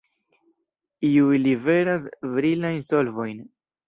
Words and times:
Iuj 1.09 1.35
liveras 1.47 2.07
brilajn 2.31 2.81
solvojn. 2.89 3.45